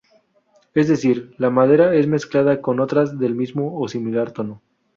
Es 0.73 0.87
decir, 0.87 1.35
la 1.37 1.51
madera 1.51 1.93
es 1.93 2.07
mezclada 2.07 2.59
con 2.59 2.79
otras 2.79 3.19
del 3.19 3.35
mismo 3.35 3.79
o 3.79 3.87
similar 3.87 4.31
tono. 4.31 4.63